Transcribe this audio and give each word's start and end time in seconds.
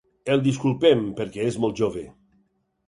El 0.35 0.41
disculpem 0.47 1.05
perquè 1.21 1.47
és 1.53 1.61
molt 1.67 1.81
jove. 1.85 2.07